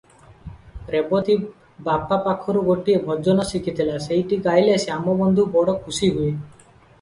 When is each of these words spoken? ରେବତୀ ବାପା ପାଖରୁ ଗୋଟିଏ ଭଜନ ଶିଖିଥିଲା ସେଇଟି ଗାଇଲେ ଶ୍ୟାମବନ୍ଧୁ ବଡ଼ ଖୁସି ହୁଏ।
ରେବତୀ 0.93 1.35
ବାପା 1.87 2.17
ପାଖରୁ 2.27 2.63
ଗୋଟିଏ 2.69 3.03
ଭଜନ 3.11 3.45
ଶିଖିଥିଲା 3.51 3.99
ସେଇଟି 4.07 4.41
ଗାଇଲେ 4.49 4.81
ଶ୍ୟାମବନ୍ଧୁ 4.87 5.47
ବଡ଼ 5.59 5.77
ଖୁସି 5.85 6.11
ହୁଏ। 6.17 6.33